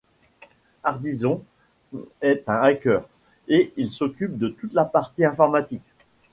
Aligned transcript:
Hardison 0.83 1.43
est 2.21 2.43
un 2.49 2.59
hacker, 2.59 3.03
et 3.47 3.71
il 3.77 3.91
s'occupe 3.91 4.35
de 4.39 4.47
toute 4.47 4.73
la 4.73 4.83
partie 4.85 5.23
informatique. 5.25 5.91